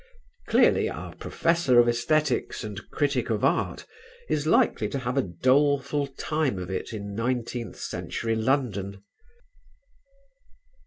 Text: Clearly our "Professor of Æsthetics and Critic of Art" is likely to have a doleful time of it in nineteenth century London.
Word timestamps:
Clearly 0.47 0.89
our 0.89 1.13
"Professor 1.13 1.77
of 1.79 1.85
Æsthetics 1.85 2.63
and 2.63 2.89
Critic 2.89 3.29
of 3.29 3.43
Art" 3.45 3.85
is 4.29 4.47
likely 4.47 4.89
to 4.89 4.97
have 4.97 5.15
a 5.15 5.21
doleful 5.21 6.07
time 6.07 6.57
of 6.57 6.71
it 6.71 6.91
in 6.91 7.13
nineteenth 7.13 7.75
century 7.79 8.35
London. 8.35 9.03